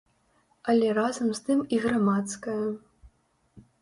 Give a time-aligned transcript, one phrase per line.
[0.71, 2.59] Але разам з тым і грамадская.